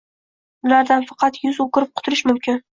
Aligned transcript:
Ulardan 0.69 1.05
faqat 1.11 1.39
yuz 1.45 1.63
o’girib 1.69 1.95
qutulish 1.97 2.29
mumkin 2.35 2.63